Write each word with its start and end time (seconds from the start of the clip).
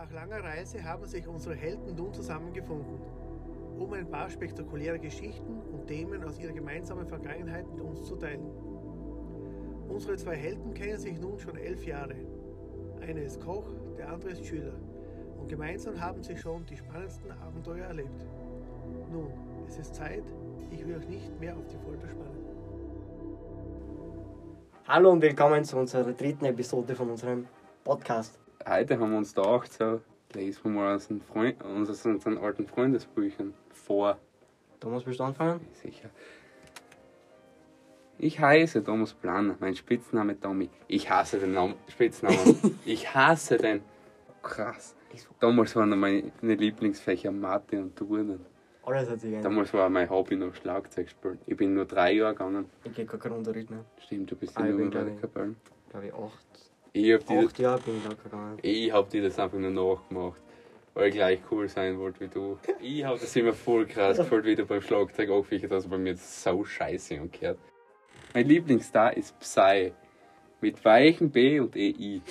Nach 0.00 0.10
langer 0.12 0.42
Reise 0.42 0.82
haben 0.82 1.04
sich 1.04 1.28
unsere 1.28 1.54
Helden 1.54 1.94
nun 1.94 2.14
zusammengefunden, 2.14 3.02
um 3.78 3.92
ein 3.92 4.08
paar 4.08 4.30
spektakuläre 4.30 4.98
Geschichten 4.98 5.60
und 5.74 5.88
Themen 5.88 6.24
aus 6.24 6.38
ihrer 6.38 6.54
gemeinsamen 6.54 7.06
Vergangenheit 7.06 7.70
mit 7.70 7.82
uns 7.82 8.06
zu 8.06 8.16
teilen. 8.16 8.50
Unsere 9.90 10.16
zwei 10.16 10.36
Helden 10.36 10.72
kennen 10.72 10.98
sich 10.98 11.20
nun 11.20 11.38
schon 11.38 11.58
elf 11.58 11.84
Jahre. 11.84 12.14
Einer 13.02 13.20
ist 13.20 13.42
Koch, 13.42 13.66
der 13.98 14.10
andere 14.10 14.30
ist 14.30 14.46
Schüler. 14.46 14.72
Und 15.38 15.48
gemeinsam 15.48 16.00
haben 16.00 16.22
sie 16.22 16.38
schon 16.38 16.64
die 16.64 16.78
spannendsten 16.78 17.32
Abenteuer 17.32 17.84
erlebt. 17.84 18.24
Nun, 19.12 19.30
es 19.68 19.76
ist 19.76 19.94
Zeit, 19.94 20.24
ich 20.70 20.86
will 20.86 20.96
euch 20.96 21.08
nicht 21.08 21.38
mehr 21.38 21.54
auf 21.54 21.66
die 21.66 21.76
Folter 21.76 22.08
spannen. 22.08 22.46
Hallo 24.88 25.10
und 25.10 25.20
willkommen 25.20 25.62
zu 25.62 25.76
unserer 25.76 26.10
dritten 26.14 26.46
Episode 26.46 26.94
von 26.94 27.10
unserem 27.10 27.46
Podcast. 27.84 28.38
Heute 28.68 28.98
haben 28.98 29.10
wir 29.12 29.18
uns 29.18 29.34
gedacht, 29.34 29.72
so, 29.72 30.00
lesen 30.34 30.64
wir 30.64 30.70
mal 30.70 30.92
unseren, 30.94 31.20
Freund, 31.22 31.62
unseren, 31.64 32.14
unseren 32.14 32.38
alten 32.38 32.66
Freundesbüchern 32.66 33.54
vor. 33.70 34.18
Thomas, 34.78 35.04
willst 35.06 35.20
du 35.20 35.24
anfangen? 35.24 35.60
Sicher. 35.82 36.10
Ich 38.18 38.38
heiße 38.38 38.84
Thomas 38.84 39.14
Planner, 39.14 39.56
mein 39.60 39.74
Spitzname 39.74 40.38
Tommy. 40.38 40.68
Ich 40.88 41.08
hasse 41.10 41.38
den 41.38 41.52
Namen, 41.54 41.74
Spitznamen. 41.88 42.78
ich 42.84 43.14
hasse 43.14 43.56
den. 43.56 43.82
Krass. 44.42 44.94
Damals 45.40 45.74
waren 45.74 45.98
meine 45.98 46.30
Lieblingsfächer 46.42 47.32
Mathe 47.32 47.80
und 47.80 47.96
Turnen. 47.96 48.44
Alles 48.84 49.08
hat 49.08 49.20
sich 49.20 49.30
geändert. 49.30 49.44
Damals 49.50 49.72
war 49.74 49.88
mein 49.90 50.08
Hobby 50.08 50.36
noch 50.36 50.54
Schlagzeug 50.54 51.08
spielen. 51.10 51.38
Ich 51.46 51.56
bin 51.56 51.74
nur 51.74 51.84
drei 51.86 52.12
Jahre 52.12 52.32
gegangen. 52.34 52.66
Ich 52.84 52.94
gehe 52.94 53.04
gar 53.06 53.18
keinen 53.18 53.36
Unterricht 53.36 53.70
mehr. 53.70 53.84
Stimmt, 53.98 54.30
du 54.30 54.36
bist 54.36 54.56
Ah, 54.56 54.64
ja 54.64 54.68
nur 54.70 54.78
bin, 54.78 54.90
glaub 54.90 55.04
bei 55.04 55.08
ich- 55.10 55.14
der 55.20 55.28
Kapelle. 55.28 55.54
Glaube 55.90 56.06
ich 56.06 56.14
acht. 56.14 56.70
Ich 56.92 57.12
hab, 57.12 57.26
die, 57.26 57.36
Acht 57.38 57.58
Jahre 57.58 57.80
bin 57.82 57.98
ich 57.98 58.02
da 58.02 58.14
gegangen. 58.22 58.58
ich 58.62 58.92
hab 58.92 59.08
dir 59.10 59.22
das 59.22 59.38
einfach 59.38 59.58
nur 59.58 59.70
nachgemacht. 59.70 60.40
Weil 60.92 61.08
ich 61.08 61.14
gleich 61.14 61.38
cool 61.52 61.68
sein 61.68 61.98
wollte 62.00 62.20
wie 62.20 62.28
du. 62.28 62.58
Ich 62.80 63.04
hab 63.04 63.20
das 63.20 63.34
immer 63.36 63.52
voll 63.52 63.86
krass 63.86 64.16
gefühlt, 64.16 64.44
wie 64.44 64.56
du 64.56 64.66
beim 64.66 64.82
Schlagzeug 64.82 65.30
angefichert 65.30 65.70
hast, 65.70 65.88
bei 65.88 65.96
mir 65.98 66.14
das 66.14 66.42
so 66.42 66.64
scheiße 66.64 67.14
angehört. 67.20 67.58
Mein 68.34 68.46
Lieblingsstar 68.48 69.16
ist 69.16 69.38
Psy. 69.38 69.92
Mit 70.60 70.84
weichen 70.84 71.30
B 71.30 71.60
und 71.60 71.76
EI. 71.76 72.20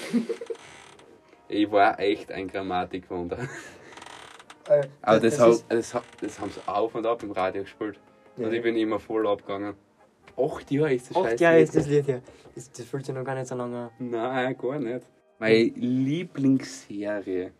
Ich 1.51 1.71
war 1.71 1.99
echt 1.99 2.31
ein 2.31 2.47
Grammatikwunder. 2.47 3.39
Äh, 4.67 4.83
Aber 5.01 5.19
das, 5.19 5.37
das 5.37 5.55
ist- 5.55 5.65
das, 5.69 5.93
hab, 5.95 6.03
das 6.21 6.39
haben 6.39 6.51
sie 6.51 6.59
auf 6.67 6.93
und 6.93 7.05
ab 7.07 7.23
im 7.23 7.31
Radio 7.31 7.63
gespielt. 7.63 7.99
Ja. 8.37 8.45
Und 8.45 8.53
ich 8.53 8.61
bin 8.61 8.75
immer 8.75 8.99
voll 8.99 9.25
abgegangen. 9.27 9.73
Acht 10.39 10.71
Jahre 10.71 10.93
ist 10.93 11.09
das 11.11 11.17
Acht. 11.17 11.39
Jahre 11.39 11.59
ist 11.61 11.75
das 11.75 11.87
Lied 11.87 12.07
her. 12.07 12.21
Das, 12.55 12.71
das 12.71 12.85
fühlt 12.85 13.05
sich 13.05 13.13
noch 13.15 13.23
gar 13.23 13.35
nicht 13.35 13.47
so 13.47 13.55
lange 13.55 13.77
an. 13.77 13.89
Nein, 13.99 14.57
gar 14.57 14.79
nicht. 14.79 15.05
Meine 15.39 15.63
Lieblingsserie. 15.75 17.51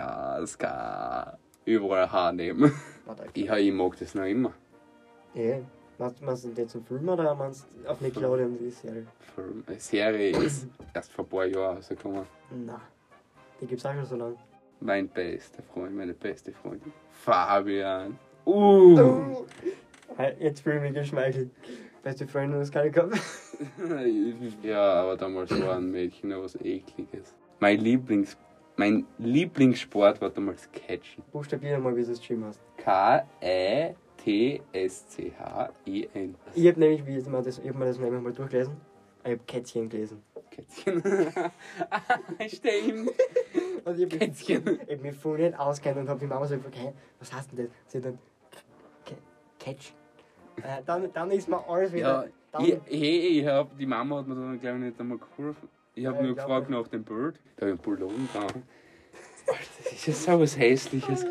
Madagaskar. 0.00 1.38
Überall 1.64 2.10
Haar 2.10 2.32
nehmen. 2.32 2.72
Warte, 3.06 3.24
Ich, 3.34 3.48
ich 3.50 3.72
mag 3.72 3.96
das 3.98 4.14
noch 4.14 4.24
immer. 4.24 4.52
Ja. 5.34 5.58
Meinst 5.98 6.22
meinst 6.22 6.44
du 6.44 6.48
jetzt 6.56 6.74
einen 6.74 6.84
Film 6.84 7.08
oder 7.10 7.34
meinst 7.34 7.66
du 7.84 7.88
auf 7.88 8.00
Nickelodeon 8.00 8.56
die 8.58 8.70
Serie? 8.70 9.06
Film- 9.34 9.62
Die 9.68 9.74
Serie 9.78 10.30
ist 10.36 10.66
erst 10.94 11.12
vor 11.12 11.24
ein 11.26 11.28
paar 11.28 11.44
Jahren 11.44 11.76
rausgekommen. 11.76 12.24
Na, 12.66 12.80
die 13.60 13.66
gibt's 13.66 13.84
auch 13.84 13.92
schon 13.92 14.06
so 14.06 14.16
lange. 14.16 14.36
Mein 14.80 15.08
bester 15.08 15.62
Freund, 15.62 15.94
meine 15.94 16.14
beste 16.14 16.52
Freundin. 16.52 16.90
Fabian. 17.10 18.18
Uh. 18.46 18.96
Hey, 19.62 19.72
Jetzt 20.38 20.60
fühle 20.60 20.76
ich 20.76 20.82
mich 20.82 20.94
geschmeichelt. 20.94 21.50
Beste 22.02 22.26
Freundin 22.26 22.58
das 22.60 22.70
keine 22.70 22.90
gehabt. 22.90 23.14
Ja, 24.62 24.94
aber 25.02 25.16
damals 25.16 25.50
war 25.50 25.76
ein 25.76 25.90
Mädchen 25.90 26.30
was 26.30 26.54
Ekliges. 26.56 27.34
Mein 27.58 27.78
Lieblings... 27.80 28.38
Mein 28.76 29.04
Lieblingssport 29.18 30.20
war 30.22 30.30
damals 30.30 30.70
Catchen. 30.72 31.22
Buchstabier 31.30 31.78
mal, 31.78 31.94
wie 31.94 32.00
du 32.00 32.08
das 32.08 32.18
geschrieben 32.18 32.46
hast. 32.46 32.58
K-E-T-S-C-H-E-N. 32.78 33.94
Ich 36.54 36.66
hab 36.66 36.76
nämlich, 36.78 37.04
wie 37.04 37.18
ich 37.18 37.26
mir 37.26 37.42
das, 37.42 37.58
ich 37.58 37.68
hab 37.68 37.76
mir 37.76 37.84
das 37.84 37.98
nämlich 37.98 38.22
mal 38.22 38.32
durchgelesen. 38.32 38.74
Ich 39.22 39.32
hab 39.32 39.46
Kätzchen 39.46 39.90
gelesen. 39.90 40.22
Kätzchen. 40.50 41.02
Stimmt. 42.48 43.10
Und 43.84 43.98
ich 43.98 44.04
hab 44.04 44.12
mich, 44.12 44.18
Kätzchen. 44.18 44.80
ich 44.86 44.94
hab 44.96 45.02
mich 45.02 45.16
voll 45.16 45.38
nicht 45.38 45.58
auskennt 45.58 45.98
und 45.98 46.08
hab 46.08 46.18
die 46.18 46.26
Mama 46.26 46.46
so 46.46 46.56
gefragt, 46.56 46.78
was 47.18 47.30
heißt 47.30 47.52
denn 47.52 47.66
das? 47.66 47.74
Sie 47.86 47.98
hat 47.98 48.06
dann 48.06 48.18
Catch. 49.58 49.92
Äh, 50.62 50.82
dann, 50.86 51.12
dann 51.12 51.30
ist 51.30 51.48
mir 51.48 51.62
alles 51.68 51.92
Ja, 51.92 51.96
wieder. 51.96 52.28
dann, 52.52 52.64
ich, 52.64 52.76
hey, 52.86 53.18
ich 53.40 53.46
hab, 53.46 53.76
die 53.78 53.86
Mama 53.86 54.18
hat 54.18 54.28
mir 54.28 54.34
dann, 54.34 54.60
glaube 54.60 54.78
ich, 54.78 54.84
nicht 54.84 55.00
einmal 55.00 55.18
geholfen. 55.18 55.68
Ich 55.94 56.06
habe 56.06 56.16
Ja, 56.16 56.22
nur 56.22 56.30
ich 56.32 56.36
gefragt 56.36 56.70
nicht. 56.70 56.78
nach 56.78 56.88
dem 56.88 57.04
Bild. 57.04 57.40
Da 57.56 57.66
habe 57.66 57.78
ich 57.82 57.86
einen 57.86 58.28
dran. 58.32 58.42
Alter, 58.44 58.62
das 59.84 59.92
ist 59.92 60.06
ja 60.06 60.12
so 60.34 60.40
was 60.40 60.58
Hässliches. 60.58 61.26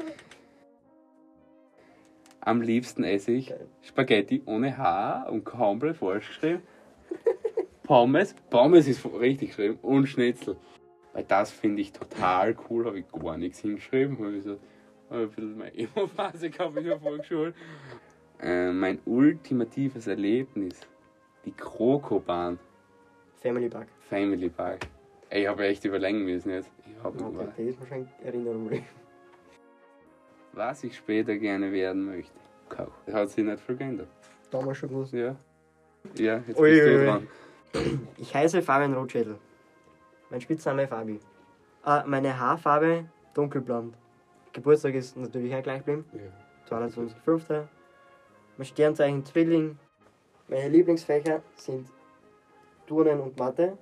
Am 2.41 2.62
liebsten 2.62 3.03
esse 3.03 3.31
ich. 3.31 3.53
Spaghetti 3.81 4.41
ohne 4.45 4.78
Haar 4.78 5.29
und 5.31 5.44
komplett 5.44 5.97
falsch 5.97 6.28
geschrieben. 6.28 6.63
Pommes, 7.84 8.35
Pommes 8.50 8.88
ist 8.88 9.03
richtig 9.19 9.50
geschrieben 9.50 9.79
und 9.81 10.07
Schnitzel. 10.07 10.57
Weil 11.13 11.23
das 11.23 11.51
finde 11.51 11.81
ich 11.81 11.91
total 11.91 12.56
cool, 12.69 12.85
habe 12.85 13.00
ich 13.00 13.06
gar 13.12 13.38
nichts 13.38 13.59
hingeschrieben. 13.59 14.18
Habe 14.19 14.35
ich 14.38 14.44
so 14.44 14.59
hab 15.09 15.18
ein 15.18 15.29
bisschen 15.29 15.57
meine 15.57 15.75
Emo-Phase 15.75 16.50
gehabt 16.51 16.78
in 16.78 16.84
der 16.85 17.00
Volksschule. 17.00 17.53
Äh, 18.41 18.72
mein 18.72 19.00
ultimatives 19.05 20.07
Erlebnis, 20.07 20.79
die 21.45 21.51
Krokobahn, 21.51 22.57
Family 23.41 23.69
Park. 23.69 23.88
Family 24.09 24.50
Park. 24.50 24.79
Ey, 25.29 25.44
Ich 25.44 25.47
habe 25.47 25.66
echt 25.67 25.83
überlegen 25.85 26.23
müssen 26.25 26.50
jetzt. 26.51 26.72
Ich 26.85 27.03
hab, 27.03 27.19
Okay, 27.22 27.45
das 27.47 27.59
ist 27.59 27.79
wahrscheinlich 27.79 28.09
Erinnerung. 28.23 28.63
geblieben. 28.66 28.85
was 30.53 30.83
ich 30.83 30.95
später 30.97 31.38
gerne 31.38 31.72
werden 31.72 32.05
möchte. 32.05 32.33
Koch. 32.69 32.88
Das 33.05 33.16
hat 33.16 33.29
sich 33.29 33.44
nicht 33.45 33.59
viel 33.61 33.75
geändert. 33.75 34.07
Damals 34.51 34.77
schon 34.77 34.89
gewusst. 34.89 35.13
Ja. 35.13 35.35
Ja, 36.17 36.41
jetzt 36.47 36.59
Ui, 36.59 36.69
bist 36.69 36.81
ui, 36.83 36.91
du 36.97 37.06
dran. 37.06 37.27
Ich 38.17 38.33
heiße 38.33 38.61
Fabian 38.61 38.94
Rotschädel. 38.94 39.35
Mein 40.29 40.41
Spitzname 40.41 40.88
Fabi. 40.88 41.19
Äh, 41.85 42.03
meine 42.06 42.38
Haarfarbe 42.39 43.06
dunkelblond. 43.33 43.95
Geburtstag 44.53 44.95
ist 44.95 45.16
natürlich 45.17 45.53
auch 45.56 45.63
gleich 45.63 45.85
geblieben. 45.85 46.06
Ja. 46.69 46.77
22.05. 46.77 47.67
Mein 48.59 48.65
Sternzeichen 48.65 49.23
Zwilling. 49.25 49.79
Meine 50.49 50.67
Lieblingsfächer 50.67 51.41
sind 51.55 51.87
Turnen 52.87 53.21
und 53.21 53.37
Mathe. 53.39 53.77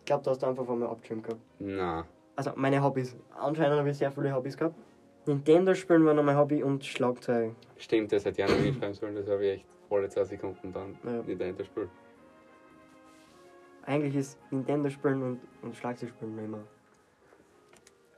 Ich 0.00 0.04
glaube, 0.06 0.24
du 0.24 0.30
hast 0.30 0.42
einfach 0.42 0.66
von 0.66 0.80
mir 0.80 0.88
abgeschrieben 0.88 1.22
gehabt. 1.22 1.40
Na, 1.60 2.04
Also 2.34 2.50
meine 2.56 2.82
Hobbys. 2.82 3.14
Anscheinend 3.38 3.78
habe 3.78 3.88
ich 3.90 3.96
sehr 3.96 4.10
viele 4.10 4.34
Hobbys 4.34 4.56
gehabt. 4.56 4.74
Nintendo 5.26 5.74
spielen 5.74 6.04
war 6.04 6.12
noch 6.12 6.24
mein 6.24 6.36
Hobby 6.36 6.60
und 6.64 6.84
Schlagzeug. 6.84 7.54
stimmt, 7.76 8.10
das 8.10 8.24
hätte 8.24 8.42
ich 8.42 8.48
auch 8.48 8.52
noch 8.52 8.64
hinschreiben 8.64 8.94
sollen. 8.94 9.14
Das 9.14 9.28
habe 9.28 9.44
ich 9.46 9.52
echt 9.60 9.66
alle 9.90 10.08
zwei 10.08 10.24
Sekunden 10.24 10.72
dann 10.72 10.98
Ja. 11.04 11.22
nicht 11.22 11.40
eingespielt. 11.40 11.88
Eigentlich 13.82 14.16
ist 14.16 14.40
Nintendo 14.50 14.90
spielen 14.90 15.22
und, 15.22 15.40
und 15.62 15.76
Schlagzeug 15.76 16.08
spielen 16.08 16.34
noch 16.34 16.42
immer. 16.42 16.64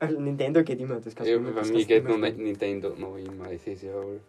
Also 0.01 0.19
Nintendo 0.19 0.63
geht 0.65 0.81
immer, 0.81 1.01
das 1.01 1.15
kannst 1.15 1.31
Ja, 1.31 1.37
du 1.37 1.45
immer 1.45 1.53
bei 1.61 1.67
mir 1.69 1.85
geht 1.85 2.05
noch 2.05 2.17
nicht 2.17 2.33
spielen. 2.33 2.47
Nintendo 2.47 2.95
noch 2.97 3.17
immer. 3.19 3.51
Es 3.51 3.67
ist 3.67 3.83
ja 3.83 3.93
ur- 3.95 4.21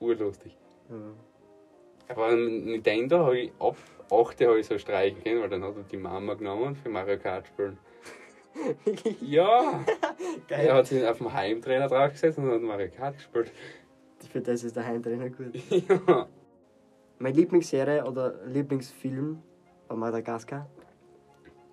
urlustig. 0.00 0.56
Ja. 0.90 0.96
Aber 2.08 2.34
Nintendo 2.34 3.18
habe 3.18 3.38
ich 3.38 3.52
ab 3.58 3.76
8 4.10 4.40
habe 4.44 4.60
ich 4.60 4.66
so 4.66 4.76
streichen 4.78 5.22
können, 5.22 5.40
weil 5.42 5.48
dann 5.48 5.62
hat 5.62 5.76
er 5.76 5.84
die 5.84 5.96
Mama 5.96 6.34
genommen 6.34 6.74
für 6.74 6.88
Mario 6.88 7.18
Kart 7.18 7.46
spielen. 7.46 7.78
Ja! 9.20 9.84
Geil. 10.48 10.66
Er 10.66 10.74
hat 10.74 10.86
sich 10.86 11.06
auf 11.06 11.18
dem 11.18 11.32
Heimtrainer 11.32 11.86
draufgesetzt 11.86 12.36
und 12.38 12.50
hat 12.50 12.60
Mario 12.60 12.88
Kart 12.90 13.16
gespielt. 13.16 13.52
Für 14.28 14.40
das 14.40 14.64
ist 14.64 14.74
der 14.74 14.84
Heimtrainer 14.84 15.30
gut. 15.30 15.54
ja. 15.70 16.28
Meine 17.18 17.36
Lieblingsserie 17.36 18.04
oder 18.04 18.44
Lieblingsfilm 18.46 19.40
war 19.86 19.96
Madagaskar. 19.96 20.68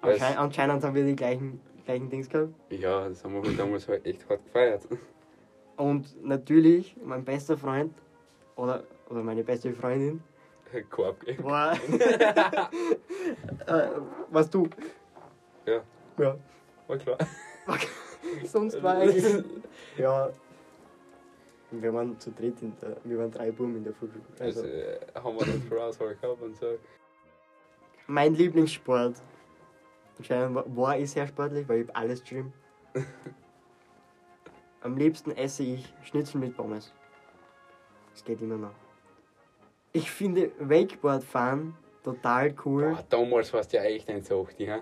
Was? 0.02 0.22
Anscheinend, 0.22 0.84
haben 0.84 0.96
wir 0.96 1.04
die 1.04 1.16
gleichen, 1.16 1.60
gleichen 1.84 2.10
Dings 2.10 2.30
gehabt. 2.30 2.54
ja, 2.70 3.10
das 3.10 3.24
haben 3.24 3.44
wir 3.44 3.58
damals 3.58 3.88
halt 3.88 4.06
echt 4.06 4.30
hart 4.30 4.46
gefeiert. 4.46 4.88
Und 5.78 6.24
natürlich, 6.24 6.96
mein 7.04 7.26
bester 7.26 7.58
Freund 7.58 7.94
oder, 8.58 8.84
oder 9.10 9.24
meine 9.24 9.44
beste 9.44 9.74
Freundin 9.74 10.22
Korb 10.90 11.24
war. 11.44 11.74
äh, 13.68 13.88
was 14.30 14.50
du? 14.50 14.68
Ja, 15.66 15.82
Ja. 16.18 16.38
war 16.88 16.98
klar. 16.98 17.18
Sonst 18.46 18.82
war 18.84 18.98
eigentlich. 18.98 19.44
Ja. 19.98 20.30
Wir 21.72 21.94
waren 21.94 22.18
zu 22.20 22.32
dritt, 22.32 22.62
in 22.62 22.74
der, 22.82 22.96
wir 23.04 23.18
waren 23.20 23.32
drei 23.32 23.52
Buben 23.52 23.76
in 23.78 23.84
der 23.84 23.94
Schule. 23.94 24.12
Also, 24.40 24.62
Also, 24.62 24.72
äh, 24.74 25.00
haben 25.16 25.38
wir 25.38 25.46
nicht 25.48 25.68
viel 25.68 25.78
Auswahl 25.78 26.16
gehabt 26.16 26.42
und 26.42 26.56
so. 26.56 26.78
mein 28.08 28.34
Lieblingssport. 28.36 29.16
Anscheinend 30.18 30.56
war, 30.56 30.76
war 30.76 30.98
ich 30.98 31.12
sehr 31.12 31.28
sportlich, 31.28 31.68
weil 31.68 31.82
ich 31.82 31.96
alles 31.96 32.22
geschrieben. 32.22 32.54
Am 34.82 34.96
liebsten 34.96 35.32
esse 35.32 35.64
ich 35.64 35.94
Schnitzel 36.04 36.40
mit 36.40 36.56
Pommes. 36.56 36.94
Das 38.18 38.24
geht 38.26 38.42
immer 38.42 38.58
noch. 38.58 38.74
Ich 39.94 40.10
finde 40.10 40.52
Wakeboard 40.58 41.24
fahren 41.24 41.78
total 42.04 42.52
cool. 42.66 42.90
Boah, 42.96 43.04
damals 43.08 43.54
warst 43.54 43.72
du 43.72 43.78
ja 43.78 43.84
echt 43.84 44.10
ein 44.10 44.24
Sochti, 44.24 44.66
hä? 44.66 44.80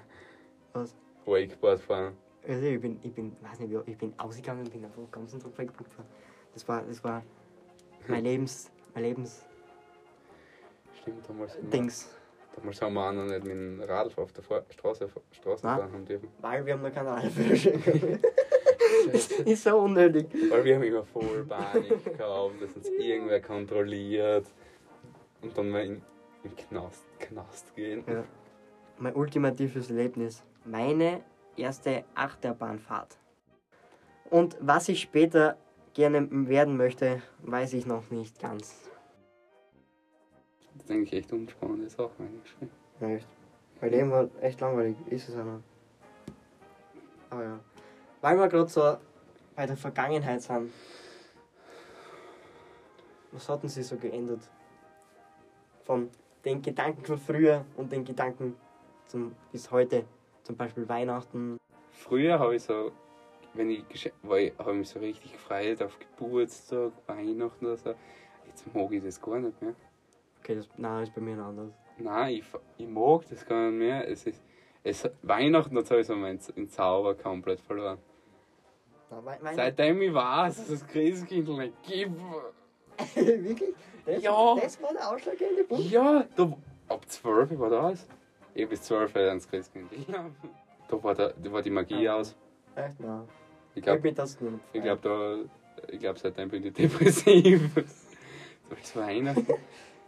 Was? 0.72 0.96
Wakeboard 1.26 1.82
fahren. 1.82 2.16
Also 2.48 2.66
ich 2.66 2.80
bin, 2.80 2.98
ich 3.04 3.12
bin, 3.12 3.36
weiß 3.42 3.60
nicht, 3.60 3.74
ich 3.88 3.98
bin 3.98 4.14
ausgegangen 4.18 4.62
und 4.62 4.72
bin 4.72 4.86
einfach 4.86 5.02
den 5.02 5.12
ganzen 5.12 5.42
Tag 5.42 5.58
weggebucht. 5.58 5.90
Das 6.54 6.66
war, 6.66 6.84
das 6.84 7.04
war 7.04 7.24
mein 8.08 8.24
Lebens, 8.24 8.72
mein 8.94 9.04
Lebens 9.04 9.44
Stimmt, 11.02 11.28
damals, 11.28 11.58
Dings. 11.74 12.16
damals 12.56 12.82
haben 12.82 12.94
wir 12.94 13.10
auch 13.10 13.12
noch 13.12 13.26
nicht 13.26 13.44
mit 13.44 13.52
dem 13.52 13.82
Radl 13.82 14.14
auf 14.16 14.32
der 14.32 14.44
Straße, 14.70 15.10
Straße 15.32 15.62
fahren 15.62 16.06
dürfen. 16.06 16.30
Weil 16.40 16.66
wir 16.66 16.74
haben 16.74 16.84
noch 16.84 16.94
keinen 16.94 17.08
Radführerschein 17.10 17.84
ist 19.46 19.64
so 19.64 19.78
unnötig. 19.78 20.28
Weil 20.50 20.64
wir 20.64 20.76
haben 20.76 20.84
immer 20.84 21.04
voll 21.04 21.46
Panik 21.48 22.18
gehabt, 22.18 22.62
dass 22.62 22.74
uns 22.76 22.90
irgendwer 22.90 23.42
kontrolliert 23.42 24.46
und 25.42 25.58
dann 25.58 25.70
mal 25.70 25.86
in, 25.86 26.02
in 26.44 26.56
Knast, 26.56 27.04
Knast 27.20 27.76
gehen. 27.76 28.04
Ja. 28.08 28.24
Mein 28.98 29.16
ultimatives 29.16 29.90
Erlebnis. 29.90 30.44
Meine 30.64 31.22
erste 31.56 32.04
Achterbahnfahrt. 32.16 33.18
Und 34.30 34.58
was 34.60 34.90
ich 34.90 35.02
später 35.02 35.58
gerne 35.94 36.28
werden 36.48 36.78
möchte, 36.78 37.22
weiß 37.44 37.74
ich 37.74 37.86
noch 37.86 38.10
nicht 38.10 38.40
ganz. 38.40 38.90
Das 40.74 40.84
ist 40.84 40.92
eigentlich 40.92 41.14
echt 41.14 41.32
unspannende 41.32 41.90
Sache 41.90 42.12
eigentlich. 42.20 42.72
Ja, 43.00 43.10
echt. 43.10 43.28
Mein 43.82 43.92
Leben 43.92 44.12
war 44.12 44.30
echt 44.42 44.60
langweilig, 44.62 44.96
ist 45.10 45.30
es 45.30 45.36
auch 45.36 45.46
noch. 45.46 45.62
Aber 47.30 47.44
ja. 47.44 47.60
Weil 48.26 48.40
wir 48.40 48.48
gerade 48.48 48.68
so 48.68 48.98
bei 49.56 49.68
der 49.68 49.78
Vergangenheit 49.78 50.42
sind. 50.42 50.74
Was 53.32 53.48
hatten 53.48 53.70
sie 53.70 53.84
so 53.84 53.98
geändert? 53.98 54.40
Von 55.84 56.10
den 56.44 56.60
Gedanken 56.60 57.06
von 57.06 57.20
früher 57.20 57.66
und 57.78 57.92
den 57.92 58.04
Gedanken 58.04 58.56
zum, 59.06 59.36
bis 59.52 59.70
heute. 59.70 60.06
Zum 60.42 60.58
Beispiel 60.58 60.90
Weihnachten. 60.90 61.60
Früher 61.92 62.40
habe 62.40 62.56
ich 62.56 62.64
so, 62.64 62.92
wenn 63.54 63.70
ich, 63.70 64.12
war 64.24 64.40
ich, 64.40 64.58
habe 64.58 64.72
ich 64.72 64.78
mich 64.78 64.90
so 64.90 64.98
richtig 64.98 65.32
gefreut 65.32 65.84
auf 65.84 66.00
Geburtstag, 66.00 66.94
Weihnachten 67.06 67.64
oder 67.64 67.78
so. 67.78 67.94
Jetzt 68.48 68.74
mag 68.74 68.92
ich 68.92 69.04
das 69.04 69.22
gar 69.22 69.38
nicht 69.38 69.62
mehr. 69.62 69.76
Okay, 70.40 70.56
das, 70.56 70.68
nein, 70.78 71.04
ist 71.04 71.14
bei 71.14 71.22
mir 71.22 71.38
anders. 71.38 71.76
Nein, 72.00 72.34
ich, 72.34 72.46
ich 72.78 72.88
mag 72.88 73.22
das 73.30 73.46
gar 73.46 73.70
nicht 73.70 73.78
mehr. 73.78 74.10
Es 74.10 74.26
ist, 74.26 74.44
es, 74.82 75.08
Weihnachten 75.22 75.78
hat 75.78 75.86
sowieso 75.86 76.16
meinen 76.16 76.40
Zauber 76.40 77.14
komplett 77.14 77.60
verloren. 77.60 78.00
Wei- 79.10 79.24
Weihnachten- 79.26 79.56
Seitdem 79.56 80.02
ich 80.02 80.14
weiß, 80.14 80.58
dass 80.58 80.70
es 80.70 80.88
Christkind 80.88 81.48
nicht 81.50 81.84
gibt. 81.84 82.20
Wirklich? 83.16 83.74
Das, 84.06 84.22
Ja. 84.24 84.56
das 84.62 84.82
war 84.82 84.94
der 84.94 85.10
ausschlaggebende 85.12 85.64
Punkt? 85.64 85.86
Ja, 85.90 86.26
da, 86.36 86.54
ab 86.90 87.10
12 87.10 87.58
war 87.60 87.70
das. 87.70 88.08
Ich 88.54 88.68
bis 88.70 88.82
12 88.84 89.14
hat 89.16 89.22
ans 89.24 89.48
Christkind 89.50 89.90
geglaubt. 89.92 90.32
Da 90.88 91.04
war, 91.04 91.16
der, 91.16 91.34
da 91.34 91.52
war 91.52 91.62
die 91.62 91.70
Magie 91.72 92.08
Ah. 92.08 92.16
aus. 92.18 92.36
Echt? 92.76 93.00
Nein. 93.00 93.28
Ich 93.74 93.82
glaube, 93.84 94.00
bin 94.02 94.16
das 94.16 94.40
nur 94.40 94.60
ich 94.72 94.82
glaub, 94.82 95.02
da, 95.02 95.38
ich 95.90 96.00
glaub, 96.00 96.18
seitdem 96.18 96.50
bin 96.50 96.66
ich 96.66 96.74
depressiv. 96.74 97.70
So 98.70 98.76
zu 98.82 99.00
Weihnachten. 99.00 99.46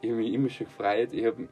Ich 0.02 0.10
habe 0.10 0.20
mich 0.20 0.34
immer 0.34 0.50
schon 0.50 0.66
gefreut. 0.66 1.10
Ich 1.14 1.24
habe 1.26 1.48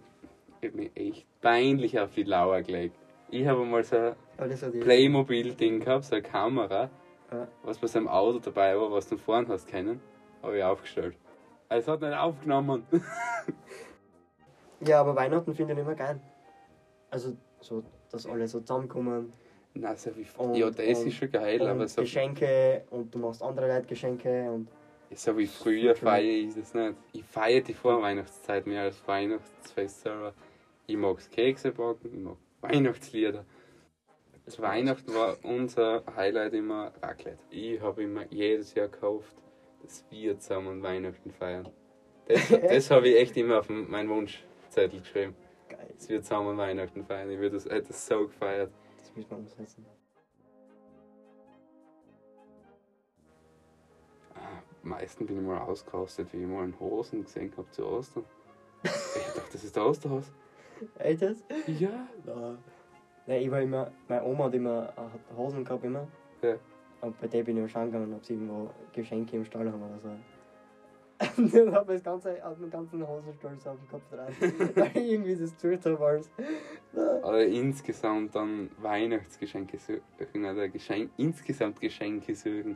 ich 0.61 0.69
hab 0.69 0.75
mich 0.75 0.91
echt 0.95 1.27
peinlich 1.41 1.99
auf 1.99 2.11
die 2.15 2.23
Lauer 2.23 2.61
gelegt. 2.63 2.95
Ich 3.29 3.45
habe 3.45 3.63
mal 3.63 3.83
so 3.83 3.95
ein 4.37 4.79
Playmobil-Ding 4.79 5.81
gehabt, 5.81 6.05
so 6.05 6.15
eine 6.15 6.23
Kamera, 6.23 6.89
Ja. 7.31 7.47
was 7.63 7.79
bei 7.79 7.87
seinem 7.87 8.07
Auto 8.07 8.39
dabei 8.39 8.77
war, 8.79 8.91
was 8.91 9.07
du 9.09 9.17
vorne 9.17 9.47
hast 9.47 9.67
können, 9.67 9.99
habe 10.43 10.57
ich 10.57 10.63
aufgestellt. 10.63 11.15
Es 11.69 11.87
hat 11.87 12.01
nicht 12.01 12.15
aufgenommen. 12.15 12.85
Ja, 14.81 14.99
aber 15.01 15.15
Weihnachten 15.15 15.53
finde 15.55 15.73
ich 15.73 15.79
immer 15.79 15.95
geil. 15.95 16.19
Also, 17.09 17.35
so, 17.61 17.81
dass 18.11 18.25
alle 18.27 18.47
so 18.47 18.59
zusammenkommen. 18.59 19.31
Na, 19.73 19.95
so 19.95 20.11
wie, 20.15 20.25
Und- 20.37 20.55
ja, 20.55 20.69
das 20.69 20.99
und- 20.99 21.07
ist 21.07 21.13
schon 21.15 21.31
geil, 21.31 21.65
aber 21.65 21.87
so, 21.87 22.01
Geschenke 22.01 22.83
und 22.91 23.13
du 23.13 23.19
machst 23.19 23.41
andere 23.41 23.67
Leute 23.67 23.87
Geschenke 23.87 24.51
und 24.51 24.67
so 25.13 25.37
wie 25.37 25.47
früher 25.47 25.95
feiere 25.95 26.23
ich 26.47 26.55
das 26.55 26.73
nicht. 26.73 26.95
Ich 27.13 27.23
feiere 27.23 27.61
die 27.61 27.73
Vorweihnachtszeit 27.73 28.67
mehr 28.67 28.83
als 28.83 29.05
Weihnachtsfest 29.07 30.01
selber. 30.01 30.33
Ich 30.87 30.97
mag 30.97 31.17
Kekse 31.31 31.71
backen, 31.71 32.09
ich 32.13 32.19
mag 32.19 32.35
Weihnachtslieder. 32.61 33.45
Zu 34.47 34.61
Weihnachten 34.61 35.11
war 35.15 35.37
unser 35.43 36.03
Highlight 36.15 36.53
immer 36.53 36.93
Raclette. 37.01 37.39
Ich 37.49 37.81
habe 37.81 38.03
immer 38.03 38.25
jedes 38.29 38.75
Jahr 38.75 38.89
gekauft, 38.89 39.35
dass 39.81 40.05
wir 40.11 40.37
zusammen 40.37 40.83
Weihnachten 40.83 41.31
feiern. 41.31 41.67
Das, 42.27 42.49
das 42.69 42.91
habe 42.91 43.09
ich 43.09 43.17
echt 43.17 43.35
immer 43.37 43.59
auf 43.59 43.69
meinen 43.69 44.07
Wunschzettel 44.07 44.99
geschrieben. 44.99 45.35
geil. 45.67 45.91
Dass 45.95 46.09
wir 46.09 46.21
zusammen 46.21 46.57
Weihnachten 46.57 47.03
feiern. 47.05 47.31
Ich 47.31 47.39
würde 47.39 47.55
das, 47.55 47.65
hätte 47.65 47.87
das 47.87 48.05
so 48.05 48.27
gefeiert. 48.27 48.71
Das 48.99 49.15
müssen 49.15 49.31
wir 49.31 49.37
umsetzen. 49.37 49.85
Am 54.35 54.89
meisten 54.89 55.25
bin 55.25 55.39
ich 55.39 55.43
mal 55.43 55.61
ausgerastet, 55.61 56.31
wie 56.33 56.41
ich 56.41 56.47
mal 56.47 56.63
einen 56.63 56.79
Hosen 56.79 57.23
gesehen 57.23 57.51
habe 57.57 57.69
zu 57.71 57.83
Ostern. 57.83 58.25
Ich 58.83 58.91
dachte, 59.33 59.49
das 59.53 59.63
ist 59.63 59.75
der 59.75 59.85
Osterhaus. 59.87 60.31
Echt 60.99 61.21
jetzt? 61.21 61.43
Ja. 61.65 62.07
Nein. 62.23 62.59
Nein, 63.27 63.41
ich 63.41 63.51
war 63.51 63.61
immer, 63.61 63.91
meine 64.07 64.23
Oma 64.23 64.45
hat 64.45 64.53
immer 64.53 64.93
äh, 64.97 65.35
Hosen 65.35 65.65
gehabt 65.65 65.83
immer. 65.83 66.07
Ja. 66.41 66.55
Und 67.01 67.19
bei 67.19 67.27
der 67.27 67.43
bin 67.43 67.57
ich 67.57 67.63
auch 67.63 67.69
schauen 67.69 67.91
gegangen, 67.91 68.13
ob 68.13 68.23
sie 68.23 68.33
irgendwo 68.33 68.69
Geschenke 68.93 69.37
im 69.37 69.45
Stall 69.45 69.71
haben 69.71 69.81
oder 69.81 69.99
so. 69.99 70.09
Und 71.41 71.53
dann 71.53 71.73
habe 71.73 71.95
ich 71.95 72.01
das 72.01 72.03
ganze, 72.03 72.45
auf 72.45 72.57
den 72.57 72.69
ganzen 72.69 73.07
Hosenstall 73.07 73.57
so 73.59 73.69
auf 73.69 73.77
den 73.79 73.89
Kopf 73.89 74.03
drauf. 74.09 74.29
Weil 74.75 74.91
ich 74.93 75.11
irgendwie 75.13 75.35
das 75.35 75.55
gesucht 75.55 75.85
habe. 75.85 76.21
Aber 77.23 77.45
insgesamt 77.45 78.35
dann 78.35 78.69
Weihnachtsgeschenke 78.81 79.77
suchen 79.77 80.45
oder 80.45 80.67
Geschenk, 80.67 81.11
insgesamt 81.17 81.79
Geschenke 81.79 82.35
suchen. 82.35 82.75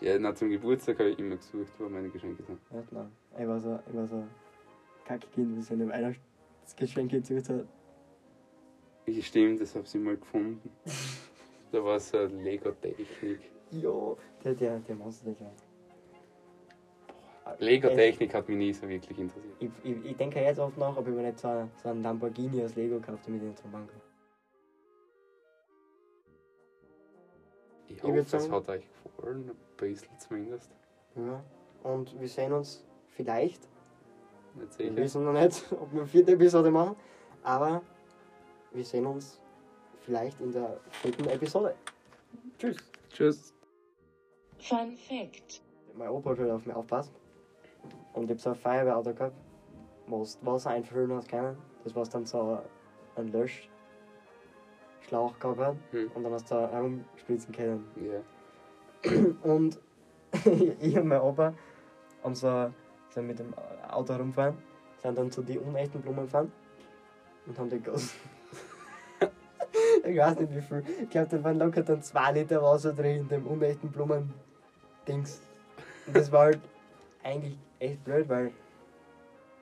Ja, 0.00 0.18
na, 0.18 0.34
zum 0.34 0.50
Geburtstag 0.50 0.98
habe 0.98 1.10
ich 1.10 1.18
immer 1.18 1.36
gesucht, 1.36 1.72
wo 1.78 1.88
meine 1.88 2.08
Geschenke 2.08 2.42
sind. 2.42 2.58
Ja, 2.70 2.82
nein. 2.90 3.10
Ich 3.38 3.46
war 3.46 3.60
so, 3.60 3.78
ich 3.88 3.94
war 3.94 4.06
so 4.06 4.24
Kackkind, 5.04 5.58
das 5.58 5.66
seine 5.66 5.88
Weihnachtsgeschenke 5.88 7.20
gesucht 7.20 7.48
hat. 7.48 7.66
Ja, 9.06 9.22
stimmt, 9.22 9.60
das 9.60 9.74
habe 9.74 9.84
ich 9.86 9.94
mal 9.94 10.16
gefunden. 10.16 10.70
Da 11.70 11.84
war 11.84 11.98
so 12.00 12.18
eine 12.18 12.28
Lego-Technik. 12.42 13.40
Jo, 13.70 14.16
der, 14.42 14.54
der, 14.54 14.78
der 14.78 14.94
Monster, 14.94 15.32
der 15.32 15.50
Lego-Technik 17.58 18.32
hat 18.34 18.48
mich 18.48 18.56
nie 18.56 18.72
so 18.72 18.88
wirklich 18.88 19.18
interessiert. 19.18 19.54
Ich, 19.58 19.70
ich, 19.82 20.04
ich 20.06 20.16
denke 20.16 20.40
jetzt 20.40 20.58
oft 20.58 20.78
nach, 20.78 20.96
ob 20.96 21.06
ich 21.06 21.14
mir 21.14 21.22
nicht 21.22 21.38
so, 21.38 21.68
so 21.82 21.88
einen 21.90 22.02
Lamborghini 22.02 22.64
aus 22.64 22.74
Lego 22.74 22.98
kaufe, 23.00 23.18
damit 23.26 23.42
ich 23.42 23.48
ihn 23.48 23.56
zum 23.56 23.70
Bank. 23.72 23.90
Ich 27.88 28.02
hoffe, 28.02 28.18
es 28.18 28.30
sagen- 28.30 28.50
hat 28.52 28.68
euch 28.68 28.84
gefallen, 29.04 29.50
ein 29.50 29.56
bisschen 29.76 30.18
zumindest. 30.18 30.70
Ja. 31.16 31.42
Und 31.82 32.18
wir 32.18 32.28
sehen 32.28 32.52
uns 32.52 32.84
vielleicht, 33.10 33.68
Nicht 34.54 34.78
wir 34.78 34.86
sicher. 34.86 34.96
wissen 34.96 35.24
noch 35.24 35.32
nicht, 35.34 35.64
ob 35.72 35.92
wir 35.92 36.00
eine 36.00 36.08
vierte 36.08 36.32
Episode 36.32 36.70
machen, 36.70 36.96
aber 37.42 37.82
wir 38.74 38.84
sehen 38.84 39.06
uns 39.06 39.40
vielleicht 40.00 40.40
in 40.40 40.52
der 40.52 40.78
vierten 40.90 41.26
Episode. 41.28 41.74
Tschüss. 42.58 42.76
Tschüss. 43.10 43.54
Fun 44.58 44.96
Fact. 44.96 45.62
Mein 45.94 46.08
Opa 46.08 46.30
hat 46.30 46.50
auf 46.50 46.66
mich 46.66 46.74
aufpasst. 46.74 47.12
Und 48.12 48.24
ich 48.24 48.30
hab 48.30 48.40
so 48.40 48.50
ein 48.50 48.56
Feuerwehrauto 48.56 49.14
gehabt, 49.14 49.36
wo 50.06 50.26
Wasser 50.42 50.70
einfüllen 50.70 51.12
hast 51.12 51.28
können. 51.28 51.56
Das 51.84 51.94
war 51.94 52.04
dann 52.04 52.26
so 52.26 52.58
ein 53.16 53.28
Löschschlauch 53.28 53.68
gehabt 55.38 55.58
hat. 55.58 55.76
Hm. 55.92 56.10
Und 56.14 56.24
dann 56.24 56.32
hast 56.32 56.50
du 56.50 56.54
da 56.54 56.70
herumspritzen 56.70 57.54
können. 57.54 57.84
Ja. 57.96 58.20
Und 59.42 59.78
ich 60.80 60.96
und 60.96 61.06
mein 61.06 61.20
Opa 61.20 61.54
haben 62.22 62.34
so, 62.34 62.72
sind 63.10 63.26
mit 63.26 63.38
dem 63.38 63.54
Auto 63.88 64.14
herumgefahren, 64.14 64.56
sind 65.00 65.16
dann 65.16 65.30
zu 65.30 65.42
den 65.42 65.58
unechten 65.58 66.00
Blumen 66.00 66.24
gefahren 66.24 66.50
und 67.46 67.58
haben 67.58 67.70
die 67.70 67.80
gegossen. 67.80 68.18
Ich 70.04 70.18
weiß 70.18 70.38
nicht 70.38 70.54
wie 70.54 70.60
viel. 70.60 70.84
Ich 71.02 71.10
glaube, 71.10 71.28
da 71.28 71.42
waren 71.44 71.58
locker 71.58 71.82
dann 71.82 72.02
zwei 72.02 72.32
Liter 72.32 72.62
Wasser 72.62 72.92
drin 72.92 73.20
in 73.20 73.28
dem 73.28 73.46
unechten 73.46 73.90
Blumen-Dings. 73.90 75.40
Und 76.06 76.16
das 76.16 76.30
war 76.30 76.44
halt 76.44 76.60
eigentlich 77.22 77.58
echt 77.78 78.04
blöd, 78.04 78.28
weil 78.28 78.52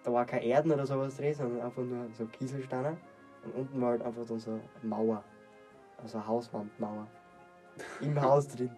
da 0.04 0.12
war 0.12 0.24
kein 0.24 0.42
Erden 0.42 0.72
oder 0.72 0.86
sowas 0.86 1.16
drin, 1.16 1.34
sondern 1.34 1.62
einfach 1.64 1.82
nur 1.82 2.06
so 2.16 2.26
Kieselsteine. 2.26 2.96
Und 3.44 3.54
unten 3.54 3.80
war 3.80 3.90
halt 3.90 4.02
einfach 4.02 4.26
dann 4.26 4.38
so 4.40 4.50
eine 4.50 4.60
Mauer. 4.82 5.22
Also 6.02 6.18
eine 6.18 6.26
Hauswandmauer. 6.26 7.06
Im 8.00 8.20
Haus 8.20 8.48
drin. 8.48 8.70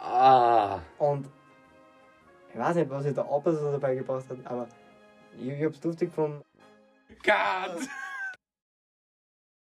Ah, 0.00 0.80
Und 0.98 1.28
ich 2.52 2.58
weiß 2.58 2.76
nicht, 2.76 2.90
was 2.90 3.04
ich 3.04 3.14
da 3.14 3.24
Opa 3.24 3.52
so 3.52 3.72
dabei 3.72 3.94
gebracht 3.94 4.24
hat, 4.30 4.38
aber 4.44 4.66
ich, 5.38 5.48
ich 5.48 5.64
hab's 5.64 5.82
lustig 5.82 6.10
gefunden. 6.10 6.42
Cut! 7.22 7.88